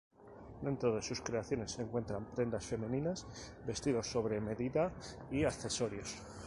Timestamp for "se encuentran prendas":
1.73-2.65